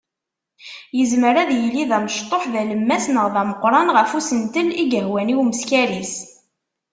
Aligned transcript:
Yezmer 0.97 1.35
ad 1.41 1.51
yili 1.59 1.83
d 1.89 1.91
amecṭuḥ, 1.97 2.43
d 2.51 2.53
alemmas 2.61 3.05
neɣ 3.09 3.27
d 3.33 3.35
ameqqran 3.41 3.89
ɣef 3.97 4.11
usentel 4.17 4.69
i 4.81 4.83
yehwan 4.93 5.31
i 5.33 5.35
umeskar-is. 5.41 6.13